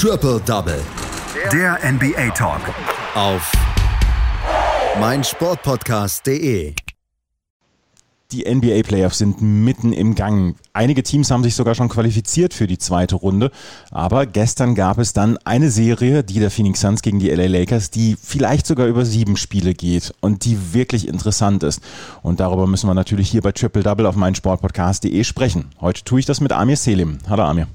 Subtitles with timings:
[0.00, 0.80] Triple Double.
[1.52, 2.60] Der NBA Talk.
[3.16, 3.50] Auf
[5.00, 6.72] meinsportpodcast.de.
[8.30, 10.54] Die NBA Playoffs sind mitten im Gang.
[10.72, 13.50] Einige Teams haben sich sogar schon qualifiziert für die zweite Runde.
[13.90, 17.90] Aber gestern gab es dann eine Serie, die der Phoenix Suns gegen die LA Lakers,
[17.90, 21.82] die vielleicht sogar über sieben Spiele geht und die wirklich interessant ist.
[22.22, 25.72] Und darüber müssen wir natürlich hier bei Triple Double auf meinsportpodcast.de sprechen.
[25.80, 27.18] Heute tue ich das mit Amir Selim.
[27.28, 27.66] Hallo Amir.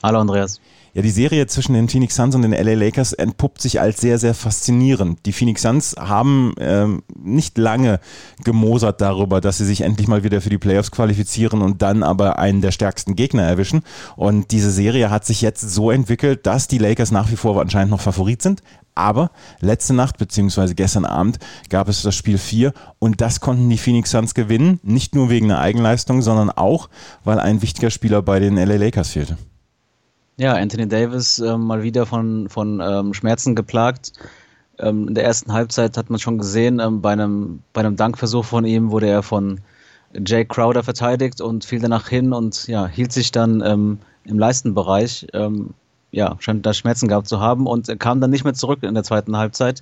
[0.00, 0.60] Hallo Andreas.
[0.96, 4.18] Ja, die Serie zwischen den Phoenix Suns und den LA Lakers entpuppt sich als sehr,
[4.18, 5.26] sehr faszinierend.
[5.26, 8.00] Die Phoenix Suns haben ähm, nicht lange
[8.42, 12.38] gemosert darüber, dass sie sich endlich mal wieder für die Playoffs qualifizieren und dann aber
[12.38, 13.82] einen der stärksten Gegner erwischen.
[14.16, 17.90] Und diese Serie hat sich jetzt so entwickelt, dass die Lakers nach wie vor anscheinend
[17.90, 18.62] noch Favorit sind.
[18.94, 21.38] Aber letzte Nacht beziehungsweise gestern Abend
[21.68, 24.80] gab es das Spiel 4 und das konnten die Phoenix Suns gewinnen.
[24.82, 26.88] Nicht nur wegen der Eigenleistung, sondern auch,
[27.22, 29.36] weil ein wichtiger Spieler bei den LA Lakers fehlte.
[30.38, 34.12] Ja, Anthony Davis äh, mal wieder von, von ähm, Schmerzen geplagt.
[34.78, 38.44] Ähm, in der ersten Halbzeit hat man schon gesehen, ähm, bei, einem, bei einem Dankversuch
[38.44, 39.60] von ihm wurde er von
[40.12, 45.26] Jay Crowder verteidigt und fiel danach hin und ja, hielt sich dann ähm, im Leistenbereich.
[45.32, 45.70] Ähm,
[46.10, 49.04] ja, scheint da Schmerzen gehabt zu haben und kam dann nicht mehr zurück in der
[49.04, 49.80] zweiten Halbzeit.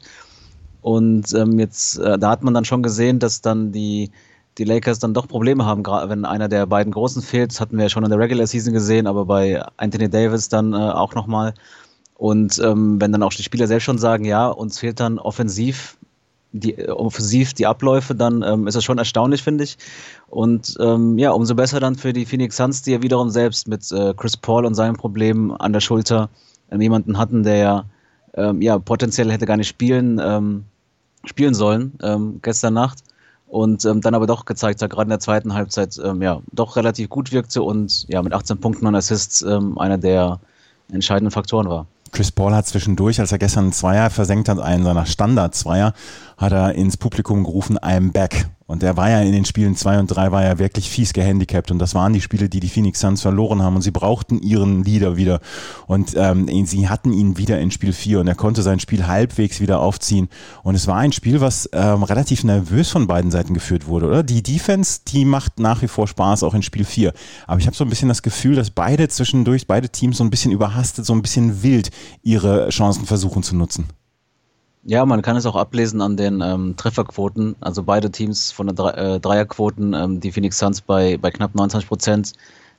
[0.82, 4.12] Und ähm, jetzt, äh, da hat man dann schon gesehen, dass dann die,
[4.58, 7.52] die Lakers dann doch Probleme haben, gerade wenn einer der beiden Großen fehlt.
[7.52, 10.72] Das hatten wir ja schon in der Regular Season gesehen, aber bei Anthony Davis dann
[10.72, 11.54] äh, auch nochmal.
[12.16, 15.96] Und ähm, wenn dann auch die Spieler selbst schon sagen, ja, uns fehlt dann offensiv
[16.52, 19.76] die, äh, offensiv die Abläufe, dann ähm, ist das schon erstaunlich, finde ich.
[20.28, 23.90] Und ähm, ja, umso besser dann für die Phoenix Suns, die ja wiederum selbst mit
[23.92, 26.30] äh, Chris Paul und seinen Problemen an der Schulter
[26.70, 27.84] äh, jemanden hatten, der ja,
[28.34, 30.64] ähm, ja potenziell hätte gar nicht spielen, ähm,
[31.24, 33.00] spielen sollen ähm, gestern Nacht
[33.46, 36.76] und ähm, dann aber doch gezeigt hat, gerade in der zweiten Halbzeit, ähm, ja, doch
[36.76, 40.40] relativ gut wirkte und ja, mit 18 Punkten und Assists ähm, einer der
[40.92, 41.86] entscheidenden Faktoren war.
[42.12, 45.94] Chris Paul hat zwischendurch, als er gestern einen Zweier versenkt hat, einen seiner Standard-Zweier,
[46.36, 48.46] hat er ins Publikum gerufen, I'm back.
[48.66, 51.70] Und er war ja in den Spielen 2 und 3 war ja wirklich fies gehandicapt.
[51.70, 53.76] Und das waren die Spiele, die die Phoenix Suns verloren haben.
[53.76, 55.40] Und sie brauchten ihren Leader wieder.
[55.86, 59.60] Und ähm, sie hatten ihn wieder in Spiel 4 und er konnte sein Spiel halbwegs
[59.60, 60.28] wieder aufziehen.
[60.62, 64.22] Und es war ein Spiel, was ähm, relativ nervös von beiden Seiten geführt wurde, oder?
[64.22, 67.12] Die Defense, die macht nach wie vor Spaß, auch in Spiel 4.
[67.46, 70.30] Aber ich habe so ein bisschen das Gefühl, dass beide zwischendurch, beide Teams so ein
[70.30, 71.90] bisschen überhastet, so ein bisschen wild
[72.22, 73.88] ihre Chancen versuchen zu nutzen.
[74.86, 77.56] Ja, man kann es auch ablesen an den ähm, Trefferquoten.
[77.60, 81.54] Also beide Teams von den Dre äh, Dreierquoten, ähm, die Phoenix Suns bei, bei knapp
[81.54, 82.32] 29 Prozent,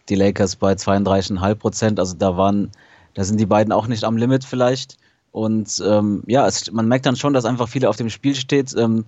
[0.09, 1.99] die Lakers bei 32,5 Prozent.
[1.99, 2.69] Also da waren,
[3.15, 4.97] da sind die beiden auch nicht am Limit vielleicht.
[5.31, 8.75] Und ähm, ja, es, man merkt dann schon, dass einfach viele auf dem Spiel steht.
[8.77, 9.05] Ähm,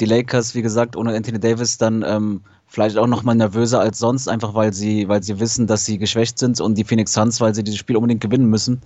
[0.00, 3.98] die Lakers, wie gesagt, ohne Anthony Davis dann ähm, vielleicht auch noch mal nervöser als
[3.98, 7.42] sonst, einfach weil sie, weil sie wissen, dass sie geschwächt sind und die Phoenix Suns,
[7.42, 8.80] weil sie dieses Spiel unbedingt gewinnen müssen.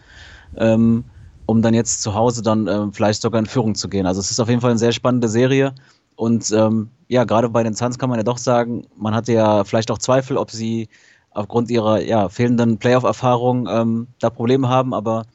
[1.53, 4.07] Um dann jetzt zu Hause dann äh, vielleicht sogar in Führung zu gehen.
[4.07, 5.75] Also es ist auf jeden Fall eine sehr spannende Serie.
[6.17, 9.63] Und ähm, ja, gerade bei den Suns kann man ja doch sagen, man hatte ja
[9.65, 10.89] vielleicht auch Zweifel, ob sie
[11.31, 15.27] aufgrund ihrer ja, fehlenden Playoff-Erfahrung ähm, da Probleme haben, aber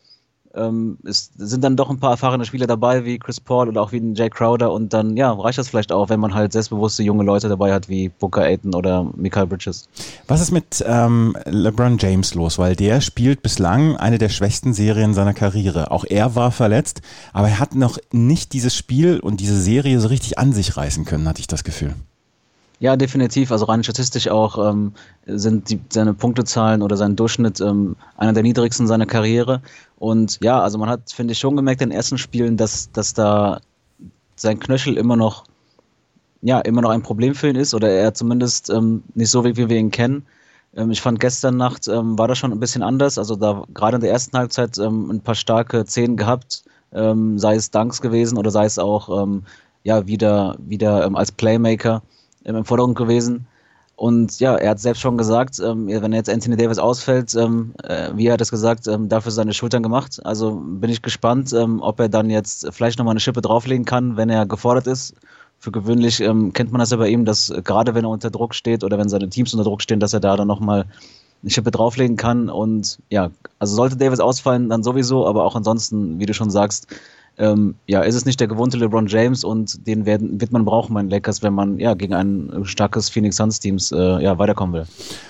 [0.57, 3.91] ähm, es sind dann doch ein paar erfahrene Spieler dabei, wie Chris Paul oder auch
[3.91, 7.23] wie Jay Crowder und dann ja, reicht das vielleicht auch, wenn man halt selbstbewusste junge
[7.23, 9.87] Leute dabei hat, wie Booker Aiton oder Michael Bridges.
[10.27, 12.57] Was ist mit ähm, LeBron James los?
[12.57, 15.91] Weil der spielt bislang eine der schwächsten Serien seiner Karriere.
[15.91, 17.01] Auch er war verletzt,
[17.33, 21.05] aber er hat noch nicht dieses Spiel und diese Serie so richtig an sich reißen
[21.05, 21.93] können, hatte ich das Gefühl.
[22.79, 23.51] Ja, definitiv.
[23.51, 24.93] Also rein statistisch auch ähm,
[25.25, 29.61] sind die, seine Punktezahlen oder sein Durchschnitt ähm, einer der niedrigsten seiner Karriere.
[29.99, 33.13] Und ja, also man hat, finde ich, schon gemerkt in den ersten Spielen, dass, dass
[33.13, 33.59] da
[34.35, 35.45] sein Knöchel immer noch,
[36.41, 39.57] ja, immer noch ein Problem für ihn ist oder er zumindest ähm, nicht so, wie
[39.57, 40.25] wir ihn kennen.
[40.75, 43.17] Ähm, ich fand gestern Nacht ähm, war das schon ein bisschen anders.
[43.17, 46.63] Also da gerade in der ersten Halbzeit ähm, ein paar starke Szenen gehabt,
[46.93, 49.43] ähm, sei es Dunks gewesen oder sei es auch ähm,
[49.83, 52.03] ja wieder, wieder als Playmaker
[52.43, 53.47] im Vordergrund gewesen.
[53.97, 58.11] Und ja, er hat selbst schon gesagt, ähm, wenn jetzt Anthony Davis ausfällt, ähm, äh,
[58.13, 60.23] wie er es gesagt, ähm, dafür seine Schultern gemacht.
[60.23, 64.15] Also bin ich gespannt, ähm, ob er dann jetzt vielleicht nochmal eine Schippe drauflegen kann,
[64.15, 65.15] wenn er gefordert ist.
[65.57, 68.53] Für gewöhnlich ähm, kennt man das ja bei ihm, dass gerade wenn er unter Druck
[68.53, 70.85] steht oder wenn seine Teams unter Druck stehen, dass er da dann nochmal
[71.41, 72.51] eine Schippe drauflegen kann.
[72.51, 76.85] Und ja, also sollte Davis ausfallen, dann sowieso, aber auch ansonsten, wie du schon sagst,
[77.37, 80.93] ähm, ja, ist es nicht der gewohnte LeBron James und den werden, wird man brauchen
[80.93, 84.73] bei den Lakers, wenn man ja gegen ein starkes Phoenix Suns Teams äh, ja, weiterkommen
[84.73, 84.85] will.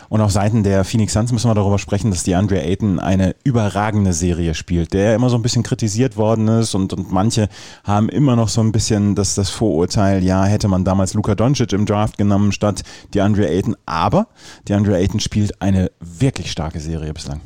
[0.09, 3.35] Und auf Seiten der Phoenix Suns müssen wir darüber sprechen, dass die Andre Ayton eine
[3.43, 7.49] überragende Serie spielt, der immer so ein bisschen kritisiert worden ist und, und manche
[7.83, 11.73] haben immer noch so ein bisschen das, das Vorurteil, ja, hätte man damals Luka Doncic
[11.73, 12.83] im Draft genommen statt
[13.13, 14.27] die Andre Ayton, aber
[14.67, 17.41] die Andre Ayton spielt eine wirklich starke Serie bislang.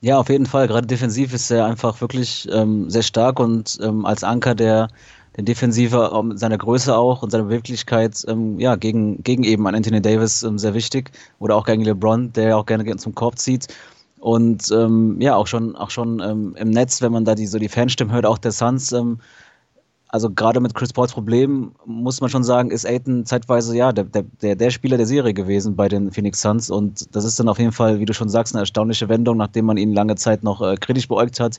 [0.00, 0.68] Ja, auf jeden Fall.
[0.68, 4.88] Gerade defensiv ist er einfach wirklich ähm, sehr stark und ähm, als Anker der,
[5.36, 9.76] der Defensive um, seiner Größe auch und seiner Beweglichkeit ähm, ja, gegen, gegen eben einen
[9.76, 13.68] Anthony Davis ähm, sehr wichtig oder auch gegen LeBron, der auch gerne zum Korb zieht.
[14.18, 17.58] Und ähm, ja, auch schon, auch schon ähm, im Netz, wenn man da die, so
[17.58, 19.18] die Fanstimmen hört, auch der Suns, ähm,
[20.16, 24.04] also gerade mit Chris Pauls Problem muss man schon sagen, ist Aiton zeitweise ja der,
[24.04, 26.70] der, der Spieler der Serie gewesen bei den Phoenix Suns.
[26.70, 29.66] Und das ist dann auf jeden Fall, wie du schon sagst, eine erstaunliche Wendung, nachdem
[29.66, 31.58] man ihn lange Zeit noch äh, kritisch beäugt hat,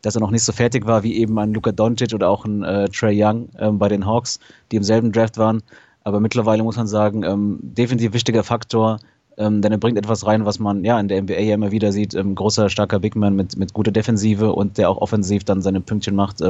[0.00, 2.62] dass er noch nicht so fertig war wie eben ein Luka Doncic oder auch ein
[2.62, 4.40] äh, Trey Young äh, bei den Hawks,
[4.72, 5.62] die im selben Draft waren.
[6.02, 8.96] Aber mittlerweile muss man sagen, ähm, definitiv wichtiger Faktor,
[9.36, 11.92] ähm, denn er bringt etwas rein, was man ja in der NBA ja immer wieder
[11.92, 12.14] sieht.
[12.14, 16.16] Ähm, großer, starker Bigman mit, mit guter Defensive und der auch offensiv dann seine Pünktchen
[16.16, 16.40] macht.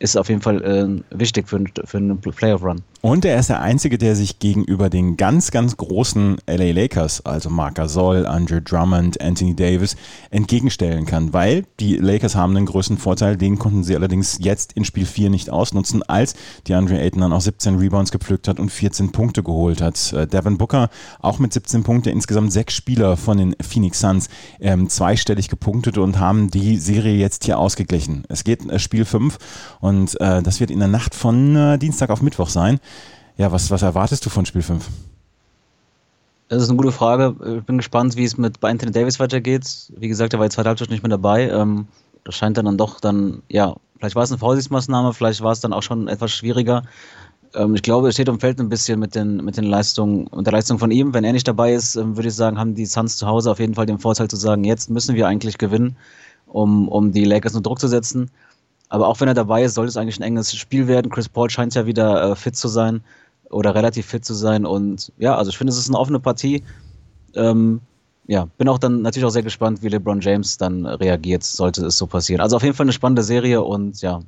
[0.00, 2.82] Ist auf jeden Fall äh, wichtig für, für einen Playoff-Run.
[3.00, 7.48] Und er ist der Einzige, der sich gegenüber den ganz, ganz großen LA Lakers, also
[7.48, 9.94] Marc Gasol, Andrew Drummond, Anthony Davis,
[10.30, 14.84] entgegenstellen kann, weil die Lakers haben einen größeren Vorteil, den konnten sie allerdings jetzt in
[14.84, 16.34] Spiel 4 nicht ausnutzen, als
[16.66, 20.12] die Andre Ayton dann auch 17 Rebounds gepflückt hat und 14 Punkte geholt hat.
[20.12, 20.90] Äh, Devin Booker
[21.20, 24.28] auch mit 17 Punkten, insgesamt sechs Spieler von den Phoenix Suns
[24.58, 28.24] ähm, zweistellig gepunktet und haben die Serie jetzt hier ausgeglichen.
[28.28, 29.38] Es geht äh, Spiel 5
[29.78, 32.80] und äh, das wird in der Nacht von äh, Dienstag auf Mittwoch sein.
[33.38, 34.84] Ja, was, was erwartest du von Spiel 5?
[36.48, 37.36] Das ist eine gute Frage.
[37.58, 39.92] Ich bin gespannt, wie es mit bei Anthony Davis weitergeht.
[39.96, 41.48] Wie gesagt, er war jetzt zweite Halbzeit nicht mehr dabei.
[41.48, 41.86] Ähm,
[42.24, 45.60] das scheint dann, dann doch dann, ja, vielleicht war es eine Vorsichtsmaßnahme, vielleicht war es
[45.60, 46.82] dann auch schon etwas schwieriger.
[47.54, 50.46] Ähm, ich glaube, es steht und fällt ein bisschen mit den, mit den Leistungen und
[50.46, 51.14] der Leistung von ihm.
[51.14, 53.60] Wenn er nicht dabei ist, ähm, würde ich sagen, haben die Suns zu Hause auf
[53.60, 55.96] jeden Fall den Vorteil zu sagen, jetzt müssen wir eigentlich gewinnen,
[56.48, 58.32] um, um die Lakers unter Druck zu setzen.
[58.88, 61.12] Aber auch wenn er dabei ist, sollte es eigentlich ein enges Spiel werden.
[61.12, 63.02] Chris Paul scheint ja wieder äh, fit zu sein
[63.50, 64.66] oder relativ fit zu sein.
[64.66, 66.62] Und ja, also ich finde, es ist eine offene Partie.
[67.34, 67.80] Ähm,
[68.26, 71.96] ja, bin auch dann natürlich auch sehr gespannt, wie LeBron James dann reagiert, sollte es
[71.96, 72.42] so passieren.
[72.42, 74.20] Also auf jeden Fall eine spannende Serie und ja,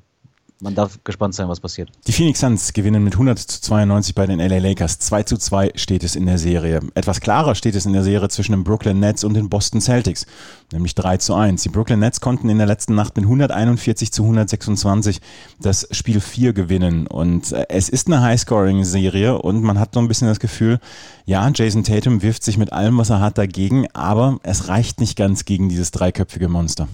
[0.61, 1.91] man darf gespannt sein, was passiert.
[2.07, 4.99] Die Phoenix Suns gewinnen mit 100 zu 92 bei den LA Lakers.
[4.99, 6.81] 2 zu 2 steht es in der Serie.
[6.95, 10.27] Etwas klarer steht es in der Serie zwischen den Brooklyn Nets und den Boston Celtics,
[10.73, 11.63] nämlich 3 zu 1.
[11.63, 15.21] Die Brooklyn Nets konnten in der letzten Nacht mit 141 zu 126
[15.61, 17.07] das Spiel 4 gewinnen.
[17.07, 20.79] Und äh, es ist eine Highscoring-Serie und man hat so ein bisschen das Gefühl,
[21.25, 25.17] ja, Jason Tatum wirft sich mit allem, was er hat, dagegen, aber es reicht nicht
[25.17, 26.89] ganz gegen dieses dreiköpfige Monster.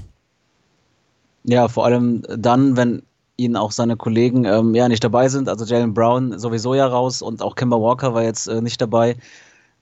[1.45, 3.03] Ja, vor allem dann, wenn
[3.37, 5.49] ihn auch seine Kollegen ähm, ja nicht dabei sind.
[5.49, 9.17] Also Jalen Brown sowieso ja raus und auch Kimber Walker war jetzt äh, nicht dabei.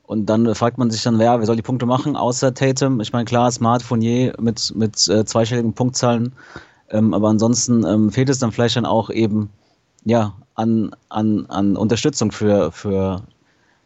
[0.07, 3.01] Und dann fragt man sich dann, wer, wer soll die Punkte machen, außer Tatum?
[3.01, 6.33] Ich meine, klar, Smart, Fournier mit, mit äh, zweistelligen Punktzahlen.
[6.91, 9.49] Ähm, aber ansonsten ähm, fehlt es dann vielleicht dann auch eben
[10.05, 13.23] ja, an, an, an Unterstützung für, für,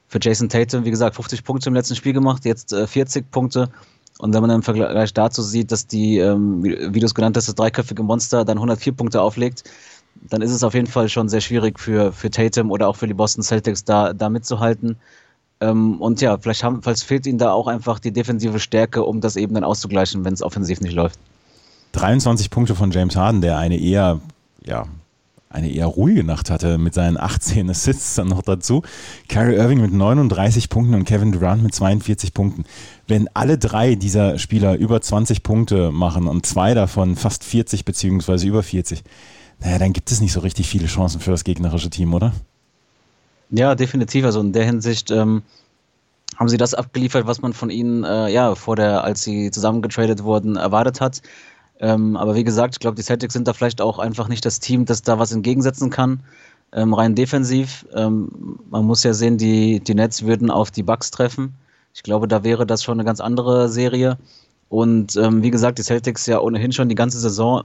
[0.08, 0.84] für Jason Tatum.
[0.84, 3.70] Wie gesagt, 50 Punkte im letzten Spiel gemacht, jetzt äh, 40 Punkte.
[4.18, 7.36] Und wenn man im Vergleich dazu sieht, dass die, ähm, wie, wie du es genannt
[7.36, 9.64] hast, das dreiköpfige Monster dann 104 Punkte auflegt,
[10.28, 13.06] dann ist es auf jeden Fall schon sehr schwierig für, für Tatum oder auch für
[13.06, 14.96] die Boston Celtics da, da mitzuhalten.
[15.60, 19.20] Ähm, und ja, vielleicht, haben, vielleicht fehlt ihnen da auch einfach die defensive Stärke, um
[19.20, 21.18] das eben dann auszugleichen, wenn es offensiv nicht läuft.
[21.92, 24.20] 23 Punkte von James Harden, der eine eher
[24.64, 24.86] ja,
[25.50, 28.82] eine eher ruhige Nacht hatte mit seinen 18 Assists dann noch dazu.
[29.28, 32.64] Kyrie Irving mit 39 Punkten und Kevin Durant mit 42 Punkten.
[33.06, 38.46] Wenn alle drei dieser Spieler über 20 Punkte machen und zwei davon fast 40 beziehungsweise
[38.46, 39.02] über 40,
[39.60, 42.32] naja, dann gibt es nicht so richtig viele Chancen für das gegnerische Team, oder?
[43.50, 44.24] Ja, definitiv.
[44.24, 45.42] Also in der Hinsicht ähm,
[46.36, 50.22] haben sie das abgeliefert, was man von ihnen äh, ja vor der, als sie zusammengetradet
[50.22, 51.22] wurden, erwartet hat.
[51.80, 54.60] Ähm, aber wie gesagt, ich glaube, die Celtics sind da vielleicht auch einfach nicht das
[54.60, 56.20] Team, das da was entgegensetzen kann.
[56.72, 57.86] Ähm, rein defensiv.
[57.94, 61.54] Ähm, man muss ja sehen, die, die Nets würden auf die Bucks treffen.
[61.94, 64.18] Ich glaube, da wäre das schon eine ganz andere Serie.
[64.68, 67.62] Und ähm, wie gesagt, die Celtics ja ohnehin schon die ganze Saison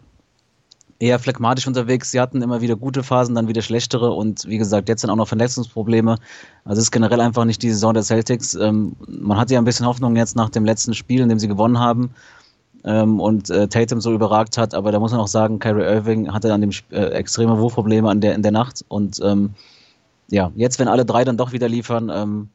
[1.00, 2.12] eher phlegmatisch unterwegs.
[2.12, 5.18] Sie hatten immer wieder gute Phasen, dann wieder schlechtere und wie gesagt, jetzt sind auch
[5.18, 6.18] noch Verletzungsprobleme.
[6.64, 8.54] Also es ist generell einfach nicht die Saison der Celtics.
[8.54, 11.50] Ähm, man hatte ja ein bisschen Hoffnung jetzt nach dem letzten Spiel, in dem sie
[11.50, 12.12] gewonnen haben
[12.86, 16.34] ähm, und äh, Tatum so überragt hat, aber da muss man auch sagen, Kyrie Irving
[16.34, 19.52] hatte an dem äh, extreme Wurfprobleme an der, in der Nacht und ähm,
[20.30, 22.50] ja, jetzt, wenn alle drei dann doch wieder liefern, ähm,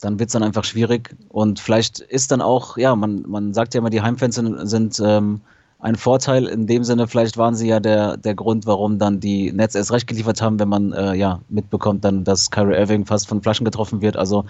[0.00, 3.74] dann wird es dann einfach schwierig und vielleicht ist dann auch, ja, man, man sagt
[3.74, 5.40] ja immer, die Heimfans sind, sind ähm,
[5.80, 6.46] ein Vorteil.
[6.46, 9.92] In dem Sinne, vielleicht waren sie ja der, der Grund, warum dann die Nets erst
[9.92, 13.64] recht geliefert haben, wenn man äh, ja mitbekommt, dann, dass Kyrie Irving fast von Flaschen
[13.64, 14.16] getroffen wird.
[14.16, 14.44] Also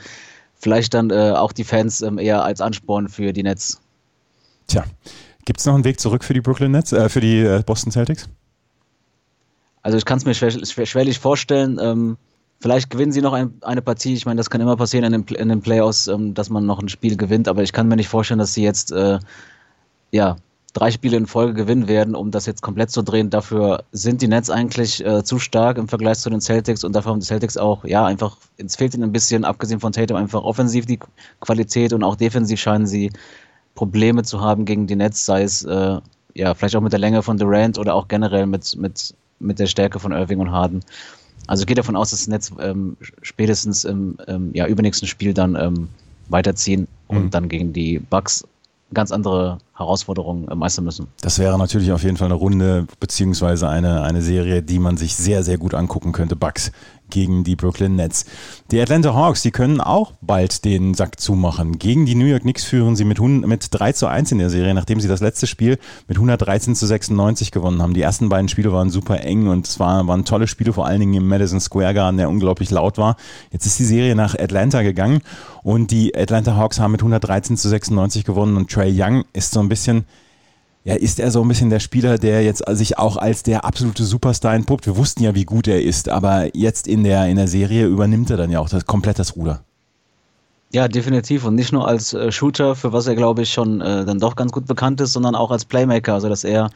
[0.55, 3.81] vielleicht dann äh, auch die Fans ähm, eher als Ansporn für die Nets.
[4.69, 4.85] Tja,
[5.45, 7.91] gibt es noch einen Weg zurück für die Brooklyn Nets, äh, für die äh, Boston
[7.91, 8.29] Celtics?
[9.83, 11.79] Also ich kann es mir schwer, schwer, schwerlich vorstellen.
[11.81, 12.19] Ähm,
[12.61, 14.15] vielleicht gewinnen sie noch ein, eine Partie.
[14.15, 16.81] Ich meine, das kann immer passieren in den, in den Playoffs, ähm, dass man noch
[16.81, 17.49] ein Spiel gewinnt.
[17.49, 19.19] Aber ich kann mir nicht vorstellen, dass sie jetzt äh,
[20.11, 20.37] ja,
[20.75, 23.31] drei Spiele in Folge gewinnen werden, um das jetzt komplett zu drehen.
[23.31, 27.13] Dafür sind die Nets eigentlich äh, zu stark im Vergleich zu den Celtics und dafür
[27.13, 30.43] haben die Celtics auch, ja, einfach, es fehlt ihnen ein bisschen, abgesehen von Tatum, einfach
[30.43, 31.01] offensiv die
[31.41, 33.11] Qualität und auch defensiv scheinen sie
[33.79, 36.01] Probleme zu haben gegen die Nets, sei es, äh,
[36.35, 39.69] ja, vielleicht auch mit der Länge von Durant oder auch generell mit, mit, mit der
[39.69, 40.81] Stärke von Irving und Harden.
[41.47, 45.33] Also ich gehe davon aus, dass das Netz ähm, spätestens im ähm, ja, übernächsten Spiel
[45.33, 45.89] dann ähm,
[46.29, 47.31] weiterziehen und mhm.
[47.31, 48.43] dann gegen die Bucks
[48.95, 51.07] ganz andere Herausforderungen meistern müssen.
[51.21, 55.15] Das wäre natürlich auf jeden Fall eine Runde beziehungsweise eine, eine Serie, die man sich
[55.15, 56.35] sehr, sehr gut angucken könnte.
[56.35, 56.73] Bucks
[57.11, 58.25] gegen die Brooklyn Nets.
[58.71, 61.79] Die Atlanta Hawks, die können auch bald den Sack zumachen.
[61.79, 64.75] Gegen die New York Knicks führen sie mit, mit 3 zu 1 in der Serie,
[64.75, 67.95] nachdem sie das letzte Spiel mit 113 zu 96 gewonnen haben.
[67.95, 71.01] Die ersten beiden Spiele waren super eng und es waren, waren tolle Spiele, vor allen
[71.01, 73.17] Dingen im Madison Square Garden, der unglaublich laut war.
[73.51, 75.23] Jetzt ist die Serie nach Atlanta gegangen
[75.63, 79.61] und die Atlanta Hawks haben mit 113 zu 96 gewonnen und Trey Young ist so
[79.61, 80.05] ein bisschen
[80.85, 84.05] ja, ist er so ein bisschen der Spieler, der jetzt sich auch als der absolute
[84.05, 84.87] Superstar entpuppt.
[84.87, 88.31] Wir wussten ja, wie gut er ist, aber jetzt in der, in der Serie übernimmt
[88.31, 89.63] er dann ja auch das, komplett das Ruder.
[90.73, 91.45] Ja, definitiv.
[91.45, 94.37] Und nicht nur als äh, Shooter, für was er, glaube ich, schon äh, dann doch
[94.37, 96.15] ganz gut bekannt ist, sondern auch als Playmaker.
[96.15, 96.71] Also, dass er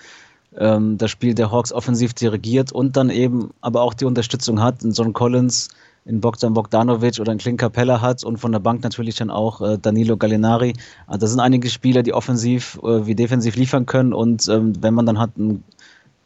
[0.58, 4.82] ähm, das Spiel der Hawks offensiv dirigiert und dann eben aber auch die Unterstützung hat.
[4.82, 5.68] In John Collins
[6.04, 9.61] in Bogdan Bogdanovic oder in Clint Capella hat und von der Bank natürlich dann auch
[9.61, 10.75] äh, Danilo Gallinari.
[11.06, 14.94] Also das sind einige Spieler, die offensiv äh, wie defensiv liefern können und ähm, wenn
[14.94, 15.62] man dann hat einen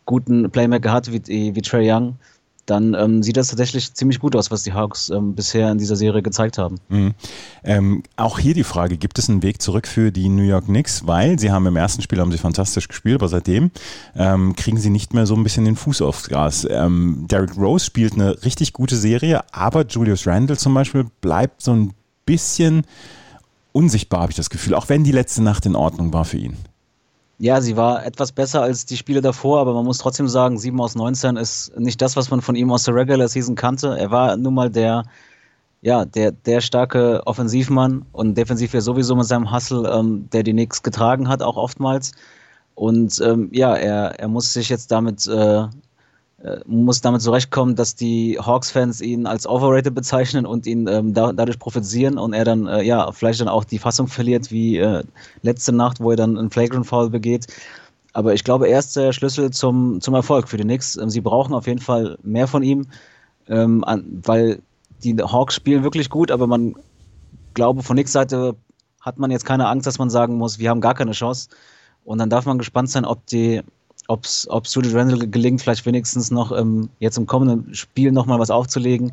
[0.06, 2.16] guten Playmaker hat wie, wie Trey Young,
[2.66, 5.96] dann ähm, sieht das tatsächlich ziemlich gut aus, was die Hawks ähm, bisher in dieser
[5.96, 6.76] Serie gezeigt haben.
[6.88, 7.14] Mhm.
[7.64, 11.06] Ähm, auch hier die Frage, gibt es einen Weg zurück für die New York Knicks?
[11.06, 13.70] Weil sie haben im ersten Spiel haben sie fantastisch gespielt, aber seitdem
[14.16, 16.66] ähm, kriegen sie nicht mehr so ein bisschen den Fuß aufs Gas.
[16.68, 21.72] Ähm, Derrick Rose spielt eine richtig gute Serie, aber Julius Randle zum Beispiel bleibt so
[21.72, 21.92] ein
[22.26, 22.82] bisschen
[23.72, 26.56] unsichtbar, habe ich das Gefühl, auch wenn die letzte Nacht in Ordnung war für ihn.
[27.38, 30.80] Ja, sie war etwas besser als die Spiele davor, aber man muss trotzdem sagen, 7
[30.80, 33.98] aus 19 ist nicht das, was man von ihm aus der Regular Season kannte.
[33.98, 35.04] Er war nun mal der,
[35.82, 40.52] ja, der, der starke Offensivmann und defensiv ja sowieso mit seinem Hustle, ähm, der die
[40.52, 42.12] Knicks getragen hat, auch oftmals.
[42.74, 45.66] Und ähm, ja, er, er muss sich jetzt damit äh,
[46.66, 51.58] muss damit zurechtkommen, dass die Hawks-Fans ihn als overrated bezeichnen und ihn ähm, da, dadurch
[51.58, 55.02] profitieren und er dann äh, ja vielleicht dann auch die Fassung verliert wie äh,
[55.42, 57.46] letzte Nacht, wo er dann einen Flagrant Foul begeht.
[58.12, 60.96] Aber ich glaube, er ist der Schlüssel zum, zum Erfolg für die Knicks.
[60.96, 62.86] Ähm, sie brauchen auf jeden Fall mehr von ihm,
[63.48, 63.84] ähm,
[64.24, 64.60] weil
[65.02, 66.74] die Hawks spielen wirklich gut, aber man
[67.56, 68.54] glaube, von Knicks Seite
[69.00, 71.48] hat man jetzt keine Angst, dass man sagen muss, wir haben gar keine Chance.
[72.04, 73.62] Und dann darf man gespannt sein, ob die
[74.08, 78.50] ob es Julius Randle gelingt, vielleicht wenigstens noch ähm, jetzt im kommenden Spiel nochmal was
[78.50, 79.12] aufzulegen.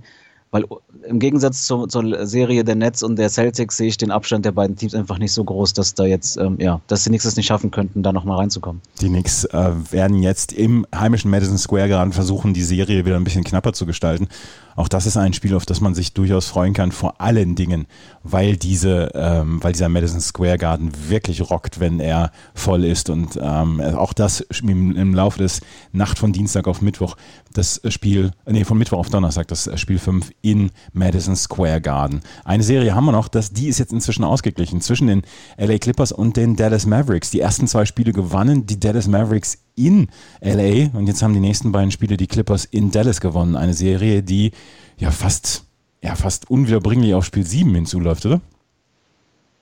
[0.54, 0.66] Weil
[1.10, 4.52] im Gegensatz zu, zur Serie der Nets und der Celtics sehe ich den Abstand der
[4.52, 7.36] beiden Teams einfach nicht so groß, dass da jetzt, ähm, ja, dass die Knicks es
[7.36, 8.80] nicht schaffen könnten, da nochmal reinzukommen.
[9.02, 13.24] Die Knicks äh, werden jetzt im heimischen Madison Square Garden versuchen, die Serie wieder ein
[13.24, 14.28] bisschen knapper zu gestalten.
[14.76, 17.86] Auch das ist ein Spiel, auf das man sich durchaus freuen kann, vor allen Dingen,
[18.24, 23.10] weil diese, ähm, weil dieser Madison Square Garden wirklich rockt, wenn er voll ist.
[23.10, 25.62] Und ähm, auch das im, im Laufe des
[25.92, 27.16] Nacht von Dienstag auf Mittwoch,
[27.54, 32.22] das Spiel, nee, von Mittwoch auf Donnerstag, das Spiel 5 in Madison Square Garden.
[32.44, 35.22] Eine Serie haben wir noch, das, die ist jetzt inzwischen ausgeglichen zwischen den
[35.58, 37.32] LA Clippers und den Dallas Mavericks.
[37.32, 40.08] Die ersten zwei Spiele gewannen die Dallas Mavericks in
[40.42, 43.56] LA und jetzt haben die nächsten beiden Spiele die Clippers in Dallas gewonnen.
[43.56, 44.52] Eine Serie, die
[44.98, 45.64] ja fast,
[46.02, 48.42] ja, fast unwiederbringlich auf Spiel 7 hinzuläuft, oder?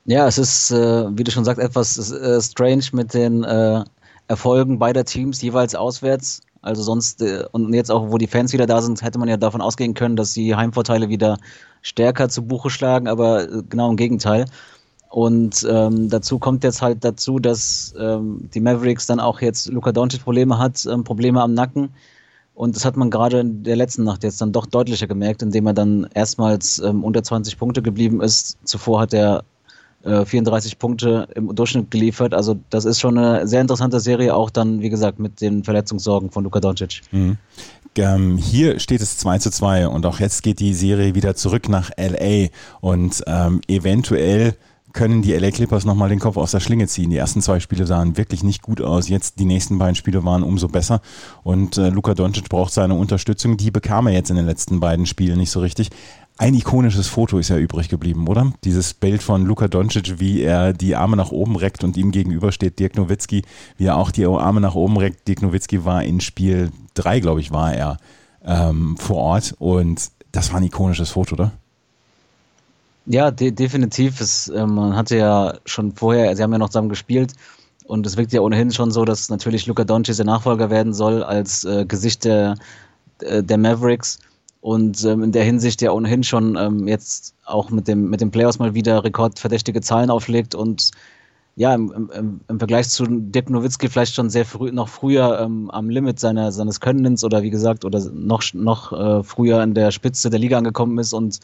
[0.05, 3.83] Ja, es ist, äh, wie du schon sagst, etwas äh, strange mit den äh,
[4.27, 6.41] Erfolgen beider Teams jeweils auswärts.
[6.61, 9.37] Also sonst, äh, und jetzt auch, wo die Fans wieder da sind, hätte man ja
[9.37, 11.37] davon ausgehen können, dass die Heimvorteile wieder
[11.81, 14.45] stärker zu Buche schlagen, aber äh, genau im Gegenteil.
[15.11, 19.91] Und ähm, dazu kommt jetzt halt dazu, dass ähm, die Mavericks dann auch jetzt Luca
[19.91, 21.89] Doncic Probleme hat, ähm, Probleme am Nacken.
[22.53, 25.67] Und das hat man gerade in der letzten Nacht jetzt dann doch deutlicher gemerkt, indem
[25.67, 28.57] er dann erstmals ähm, unter 20 Punkte geblieben ist.
[28.63, 29.43] Zuvor hat er
[30.03, 32.33] äh, 34 Punkte im Durchschnitt geliefert.
[32.33, 36.31] Also das ist schon eine sehr interessante Serie, auch dann, wie gesagt, mit den Verletzungssorgen
[36.31, 37.01] von Luka Doncic.
[37.11, 37.37] Mhm.
[37.97, 41.67] Ähm, hier steht es 2 zu 2 und auch jetzt geht die Serie wieder zurück
[41.67, 42.47] nach LA
[42.79, 44.55] und ähm, eventuell
[44.93, 47.09] können die LA Clippers nochmal den Kopf aus der Schlinge ziehen.
[47.09, 49.09] Die ersten zwei Spiele sahen wirklich nicht gut aus.
[49.09, 51.01] Jetzt die nächsten beiden Spiele waren umso besser.
[51.43, 53.57] Und äh, Luka Doncic braucht seine Unterstützung.
[53.57, 55.89] Die bekam er jetzt in den letzten beiden Spielen nicht so richtig.
[56.37, 58.51] Ein ikonisches Foto ist ja übrig geblieben, oder?
[58.63, 62.51] Dieses Bild von Luka Doncic, wie er die Arme nach oben reckt und ihm gegenüber
[62.51, 63.43] steht Dirk Nowitzki,
[63.77, 65.27] wie er auch die Arme nach oben reckt.
[65.27, 67.97] Dirk Nowitzki war in Spiel 3, glaube ich, war er
[68.43, 69.55] ähm, vor Ort.
[69.59, 71.51] Und das war ein ikonisches Foto, oder?
[73.11, 74.21] Ja, de definitiv.
[74.21, 77.33] Es, äh, man hatte ja schon vorher, sie haben ja noch zusammen gespielt.
[77.85, 81.21] Und es wirkt ja ohnehin schon so, dass natürlich Luka Doncic der Nachfolger werden soll
[81.21, 82.55] als äh, Gesicht der,
[83.19, 84.19] äh, der Mavericks.
[84.61, 88.31] Und ähm, in der Hinsicht ja ohnehin schon ähm, jetzt auch mit dem, mit dem
[88.31, 90.55] Playoffs mal wieder rekordverdächtige Zahlen auflegt.
[90.55, 90.91] Und
[91.57, 95.69] ja, im, im, im Vergleich zu Dirk Nowitzki vielleicht schon sehr früh, noch früher ähm,
[95.69, 99.91] am Limit seiner, seines Könnens oder wie gesagt, oder noch, noch äh, früher in der
[99.91, 101.11] Spitze der Liga angekommen ist.
[101.11, 101.41] Und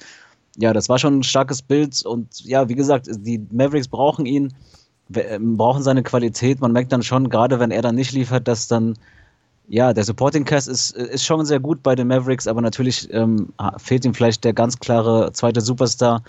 [0.58, 4.54] ja, das war schon ein starkes Bild und ja, wie gesagt, die Mavericks brauchen ihn,
[5.16, 6.60] ähm, brauchen seine Qualität.
[6.60, 8.96] Man merkt dann schon, gerade wenn er dann nicht liefert, dass dann
[9.70, 13.50] ja, der Supporting Cast ist, ist schon sehr gut bei den Mavericks, aber natürlich ähm,
[13.78, 16.24] fehlt ihm vielleicht der ganz klare zweite Superstar.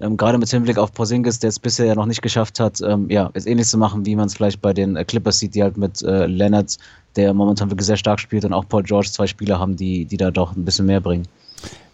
[0.00, 3.08] Ähm, gerade mit Hinblick auf Porzingis, der es bisher ja noch nicht geschafft hat, ähm,
[3.10, 5.62] ja, es ähnlich zu machen, wie man es vielleicht bei den äh, Clippers sieht, die
[5.62, 6.78] halt mit äh, Leonard,
[7.16, 10.16] der momentan wirklich sehr stark spielt, und auch Paul George zwei Spieler haben, die, die
[10.16, 11.28] da doch ein bisschen mehr bringen.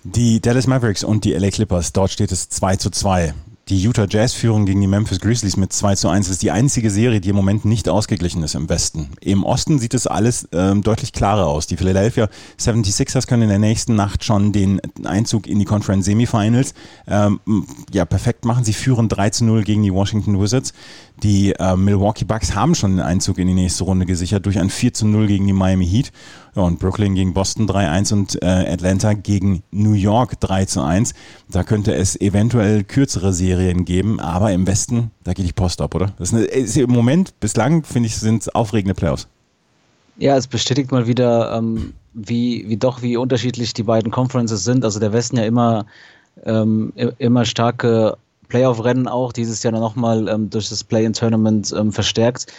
[0.02, 3.34] Die Dallas Mavericks und die LA Clippers, dort steht es 2 zu 2.
[3.68, 6.90] Die Utah Jazz Führung gegen die Memphis Grizzlies mit 2 zu 1 ist die einzige
[6.90, 9.10] Serie, die im Moment nicht ausgeglichen ist im Westen.
[9.20, 11.68] Im Osten sieht es alles ähm, deutlich klarer aus.
[11.68, 12.28] Die Philadelphia
[12.58, 16.74] 76ers können in der nächsten Nacht schon den Einzug in die Conference Semifinals
[17.06, 17.38] ähm,
[17.92, 18.64] ja, perfekt machen.
[18.64, 20.72] Sie führen 3 zu 0 gegen die Washington Wizards.
[21.22, 24.70] Die äh, Milwaukee Bucks haben schon den Einzug in die nächste Runde gesichert durch ein
[24.70, 26.10] 4 zu 0 gegen die Miami Heat.
[26.56, 31.14] Ja, und Brooklyn gegen Boston 3-1 und äh, Atlanta gegen New York 3 zu 1.
[31.48, 35.94] Da könnte es eventuell kürzere Serien geben, aber im Westen, da geht die Post ab,
[35.94, 36.12] oder?
[36.18, 39.28] Das ist, eine, ist im Moment, bislang, finde ich, sind es aufregende Playoffs.
[40.16, 44.84] Ja, es bestätigt mal wieder, ähm, wie, wie doch, wie unterschiedlich die beiden Conferences sind.
[44.84, 45.86] Also der Westen ja immer,
[46.44, 48.16] ähm, immer starke
[48.48, 52.52] Playoff-Rennen auch, dieses Jahr nochmal ähm, durch das Play-in-Tournament ähm, verstärkt.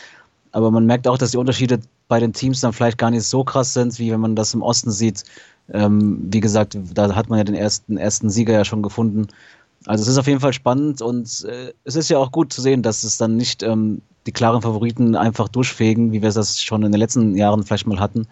[0.54, 1.80] Aber man merkt auch, dass die Unterschiede
[2.12, 4.62] bei den Teams dann vielleicht gar nicht so krass sind, wie wenn man das im
[4.62, 5.24] Osten sieht.
[5.72, 9.28] Ähm, wie gesagt, da hat man ja den ersten, ersten Sieger ja schon gefunden.
[9.86, 12.60] Also es ist auf jeden Fall spannend und äh, es ist ja auch gut zu
[12.62, 16.84] sehen, dass es dann nicht ähm, die klaren Favoriten einfach durchfegen, wie wir das schon
[16.84, 18.28] in den letzten Jahren vielleicht mal hatten,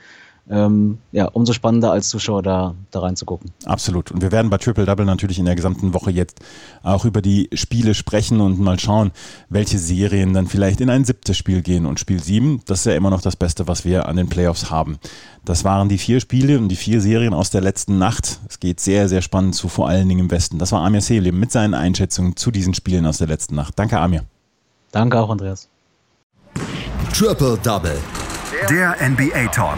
[0.49, 3.51] ähm, ja, umso spannender als Zuschauer da, da reinzugucken.
[3.65, 4.11] Absolut.
[4.11, 6.39] Und wir werden bei Triple Double natürlich in der gesamten Woche jetzt
[6.81, 9.11] auch über die Spiele sprechen und mal schauen,
[9.49, 11.85] welche Serien dann vielleicht in ein siebtes Spiel gehen.
[11.85, 14.71] Und Spiel sieben, das ist ja immer noch das Beste, was wir an den Playoffs
[14.71, 14.97] haben.
[15.45, 18.39] Das waren die vier Spiele und die vier Serien aus der letzten Nacht.
[18.49, 20.57] Es geht sehr, sehr spannend zu, vor allen Dingen im Westen.
[20.57, 23.77] Das war Amir Selim mit seinen Einschätzungen zu diesen Spielen aus der letzten Nacht.
[23.77, 24.23] Danke, Amir.
[24.91, 25.69] Danke auch, Andreas.
[27.13, 27.97] Triple Double.
[28.67, 29.77] Der NBA Talk